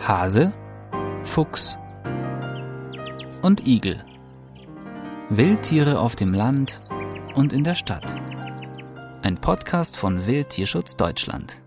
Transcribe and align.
Hase, 0.00 0.52
Fuchs 1.24 1.76
und 3.42 3.66
Igel. 3.66 4.04
Wildtiere 5.30 5.98
auf 5.98 6.14
dem 6.14 6.32
Land 6.32 6.80
und 7.34 7.52
in 7.52 7.64
der 7.64 7.74
Stadt. 7.74 8.14
Ein 9.22 9.36
Podcast 9.36 9.96
von 9.96 10.26
Wildtierschutz 10.26 10.96
Deutschland. 10.96 11.60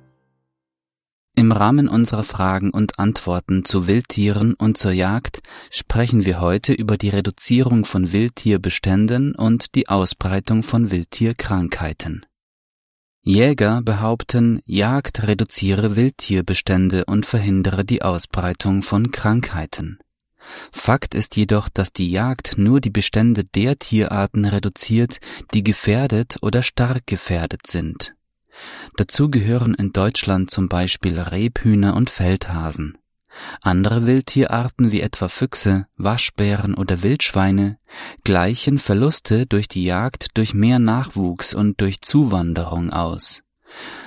Im 1.35 1.51
Rahmen 1.51 1.89
unserer 1.89 2.23
Fragen 2.23 2.69
und 2.69 2.99
Antworten 2.99 3.65
zu 3.65 3.87
Wildtieren 3.87 4.53
und 4.53 4.77
zur 4.77 4.91
Jagd 4.91 5.39
sprechen 5.69 6.23
wir 6.23 6.39
heute 6.39 6.73
über 6.73 6.97
die 6.97 7.09
Reduzierung 7.09 7.83
von 7.83 8.13
Wildtierbeständen 8.13 9.35
und 9.35 9.75
die 9.75 9.89
Ausbreitung 9.89 10.63
von 10.63 10.91
Wildtierkrankheiten. 10.91 12.25
Jäger 13.23 13.81
behaupten, 13.81 14.61
Jagd 14.65 15.27
reduziere 15.27 15.95
Wildtierbestände 15.95 17.05
und 17.05 17.25
verhindere 17.25 17.85
die 17.85 18.01
Ausbreitung 18.01 18.81
von 18.81 19.11
Krankheiten. 19.11 19.99
Fakt 20.71 21.13
ist 21.13 21.35
jedoch, 21.35 21.69
dass 21.69 21.93
die 21.93 22.09
Jagd 22.09 22.57
nur 22.57 22.81
die 22.81 22.89
Bestände 22.89 23.43
der 23.43 23.77
Tierarten 23.77 24.45
reduziert, 24.45 25.19
die 25.53 25.63
gefährdet 25.63 26.37
oder 26.41 26.63
stark 26.63 27.05
gefährdet 27.05 27.67
sind. 27.67 28.15
Dazu 28.95 29.29
gehören 29.29 29.73
in 29.73 29.93
Deutschland 29.93 30.49
zum 30.49 30.69
Beispiel 30.69 31.19
Rebhühner 31.19 31.95
und 31.95 32.09
Feldhasen. 32.09 32.97
Andere 33.61 34.05
Wildtierarten 34.05 34.91
wie 34.91 35.01
etwa 35.01 35.27
Füchse, 35.27 35.87
Waschbären 35.97 36.75
oder 36.75 37.03
Wildschweine 37.03 37.77
gleichen 38.23 38.77
Verluste 38.77 39.45
durch 39.45 39.67
die 39.67 39.83
Jagd 39.83 40.29
durch 40.35 40.53
mehr 40.53 40.79
Nachwuchs 40.79 41.53
und 41.53 41.81
durch 41.81 42.01
Zuwanderung 42.01 42.91
aus. 42.91 43.41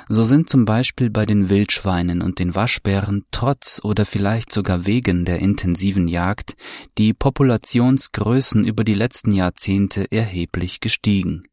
So 0.09 0.25
sind 0.25 0.51
zum 0.51 0.65
Beispiel 0.65 1.11
bei 1.11 1.25
den 1.25 1.49
Wildschweinen 1.49 2.21
und 2.21 2.39
den 2.39 2.55
Waschbären 2.55 3.25
trotz 3.31 3.81
oder 3.83 4.05
vielleicht 4.05 4.53
sogar 4.53 4.87
wegen 4.87 5.25
der 5.25 5.39
intensiven 5.39 6.09
Jagd 6.09 6.57
die 6.99 7.15
Populationsgrößen 7.15 8.65
über 8.65 8.85
die 8.85 8.95
letzten 8.95 9.33
Jahrzehnte 9.33 10.11
erheblich 10.11 10.81
gestiegen. 10.81 11.45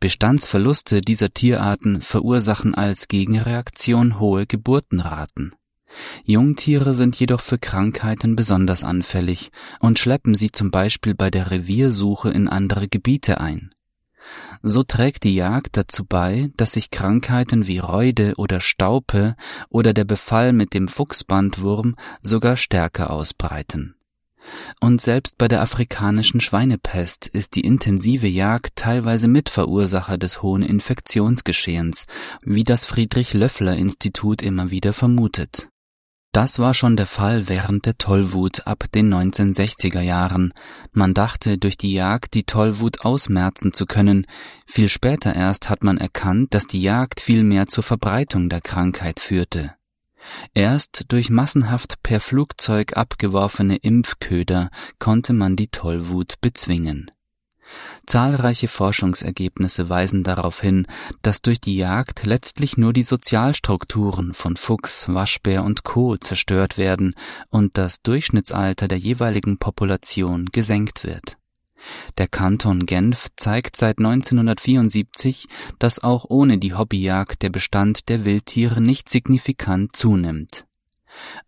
Bestandsverluste 0.00 1.00
dieser 1.02 1.30
Tierarten 1.34 2.00
verursachen 2.00 2.74
als 2.74 3.08
Gegenreaktion 3.08 4.18
hohe 4.18 4.46
Geburtenraten. 4.46 5.54
Jungtiere 6.24 6.94
sind 6.94 7.16
jedoch 7.16 7.40
für 7.40 7.58
Krankheiten 7.58 8.36
besonders 8.36 8.84
anfällig 8.84 9.50
und 9.80 9.98
schleppen 9.98 10.34
sie 10.34 10.52
zum 10.52 10.70
Beispiel 10.70 11.14
bei 11.14 11.30
der 11.30 11.50
Reviersuche 11.50 12.30
in 12.30 12.48
andere 12.48 12.88
Gebiete 12.88 13.40
ein. 13.40 13.70
So 14.62 14.82
trägt 14.82 15.24
die 15.24 15.34
Jagd 15.34 15.76
dazu 15.76 16.04
bei, 16.04 16.50
dass 16.56 16.72
sich 16.72 16.90
Krankheiten 16.90 17.66
wie 17.66 17.78
Reude 17.78 18.34
oder 18.36 18.60
Staupe 18.60 19.36
oder 19.70 19.94
der 19.94 20.04
Befall 20.04 20.52
mit 20.52 20.74
dem 20.74 20.88
Fuchsbandwurm 20.88 21.94
sogar 22.22 22.56
stärker 22.56 23.10
ausbreiten. 23.10 23.94
Und 24.80 25.00
selbst 25.00 25.36
bei 25.38 25.46
der 25.48 25.60
afrikanischen 25.60 26.40
Schweinepest 26.40 27.26
ist 27.26 27.54
die 27.54 27.60
intensive 27.60 28.26
Jagd 28.26 28.76
teilweise 28.76 29.28
Mitverursacher 29.28 30.16
des 30.16 30.42
hohen 30.42 30.62
Infektionsgeschehens, 30.62 32.06
wie 32.42 32.64
das 32.64 32.84
Friedrich 32.84 33.34
Löffler 33.34 33.76
Institut 33.76 34.42
immer 34.42 34.70
wieder 34.70 34.92
vermutet. 34.92 35.68
Das 36.38 36.60
war 36.60 36.72
schon 36.72 36.96
der 36.96 37.06
Fall 37.06 37.48
während 37.48 37.84
der 37.84 37.98
Tollwut 37.98 38.64
ab 38.64 38.84
den 38.94 39.12
1960er 39.12 40.02
Jahren. 40.02 40.54
Man 40.92 41.12
dachte, 41.12 41.58
durch 41.58 41.76
die 41.76 41.92
Jagd 41.92 42.34
die 42.34 42.44
Tollwut 42.44 43.04
ausmerzen 43.04 43.72
zu 43.72 43.86
können. 43.86 44.24
Viel 44.64 44.88
später 44.88 45.34
erst 45.34 45.68
hat 45.68 45.82
man 45.82 45.98
erkannt, 45.98 46.54
dass 46.54 46.68
die 46.68 46.80
Jagd 46.80 47.18
viel 47.18 47.42
mehr 47.42 47.66
zur 47.66 47.82
Verbreitung 47.82 48.48
der 48.48 48.60
Krankheit 48.60 49.18
führte. 49.18 49.74
Erst 50.54 51.06
durch 51.08 51.28
massenhaft 51.28 52.04
per 52.04 52.20
Flugzeug 52.20 52.96
abgeworfene 52.96 53.74
Impfköder 53.74 54.70
konnte 55.00 55.32
man 55.32 55.56
die 55.56 55.72
Tollwut 55.72 56.34
bezwingen. 56.40 57.10
Zahlreiche 58.06 58.68
Forschungsergebnisse 58.68 59.88
weisen 59.88 60.22
darauf 60.24 60.60
hin, 60.60 60.86
dass 61.22 61.42
durch 61.42 61.60
die 61.60 61.76
Jagd 61.76 62.24
letztlich 62.24 62.76
nur 62.76 62.92
die 62.92 63.02
Sozialstrukturen 63.02 64.34
von 64.34 64.56
Fuchs, 64.56 65.08
Waschbär 65.08 65.64
und 65.64 65.84
Co. 65.84 66.16
zerstört 66.16 66.78
werden 66.78 67.14
und 67.50 67.76
das 67.76 68.02
Durchschnittsalter 68.02 68.88
der 68.88 68.98
jeweiligen 68.98 69.58
Population 69.58 70.46
gesenkt 70.46 71.04
wird. 71.04 71.36
Der 72.16 72.28
Kanton 72.28 72.86
Genf 72.86 73.28
zeigt 73.36 73.76
seit 73.76 73.98
1974, 73.98 75.46
dass 75.78 76.02
auch 76.02 76.26
ohne 76.28 76.58
die 76.58 76.74
Hobbyjagd 76.74 77.42
der 77.42 77.50
Bestand 77.50 78.08
der 78.08 78.24
Wildtiere 78.24 78.80
nicht 78.80 79.10
signifikant 79.10 79.94
zunimmt. 79.94 80.67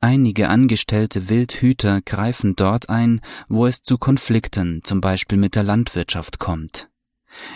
Einige 0.01 0.49
angestellte 0.49 1.29
Wildhüter 1.29 2.01
greifen 2.03 2.57
dort 2.57 2.89
ein, 2.89 3.21
wo 3.49 3.67
es 3.67 3.83
zu 3.83 3.99
Konflikten, 3.99 4.81
zum 4.85 5.01
Beispiel 5.01 5.39
mit 5.39 5.55
der 5.55 5.63
Landwirtschaft, 5.63 6.39
kommt. 6.39 6.91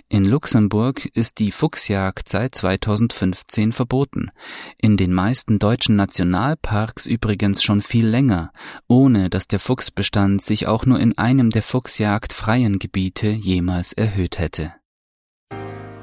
In 0.09 0.25
Luxemburg 0.25 1.05
ist 1.05 1.39
die 1.39 1.51
Fuchsjagd 1.51 2.29
seit 2.29 2.55
2015 2.55 3.73
verboten, 3.73 4.31
in 4.79 4.97
den 4.97 5.13
meisten 5.13 5.59
deutschen 5.59 5.97
Nationalparks 5.97 7.07
übrigens 7.07 7.63
schon 7.63 7.81
viel 7.81 8.07
länger, 8.07 8.53
ohne 8.87 9.31
dass 9.31 9.49
der 9.49 9.59
Fuchsbestand 9.59 10.43
sich 10.43 10.67
auch 10.67 10.87
nur 10.87 11.01
in 11.01 11.19
einem 11.19 11.51
der 11.51 11.63
Fuchsjagd 11.63 12.33
freien 12.33 12.79
Gebiete 12.79 13.29
jemals 13.29 13.93
erhöht 13.93 14.39
hätte. 14.39 14.75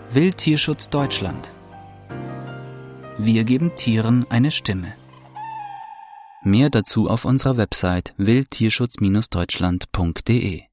Wildtierschutz 0.10 0.90
Deutschland 0.90 1.54
Wir 3.18 3.46
geben 3.46 3.76
Tieren 3.76 4.26
eine 4.30 4.52
Stimme. 4.52 5.01
Mehr 6.44 6.72
dazu 6.72 7.08
auf 7.08 7.26
unserer 7.26 7.58
Website 7.58 8.16
wildtierschutz-deutschland.de 8.18 10.71